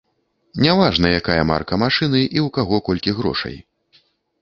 [0.65, 3.65] Няважна, якая марка машыны і ў каго колькі грошай.